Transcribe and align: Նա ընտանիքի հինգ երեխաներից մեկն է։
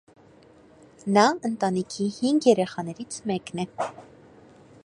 Նա 1.17 1.25
ընտանիքի 1.49 2.09
հինգ 2.17 2.49
երեխաներից 2.53 3.23
մեկն 3.33 3.67
է։ 3.67 3.71